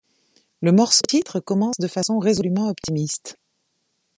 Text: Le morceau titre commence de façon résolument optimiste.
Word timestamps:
Le 0.63 0.71
morceau 0.71 1.03
titre 1.07 1.39
commence 1.39 1.77
de 1.77 1.87
façon 1.87 2.17
résolument 2.17 2.69
optimiste. 2.69 3.37